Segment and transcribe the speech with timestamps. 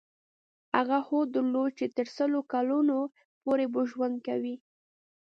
[0.77, 2.97] هغه هوډ درلود چې تر سلو کلونو
[3.43, 4.55] پورې به ژوند کوي.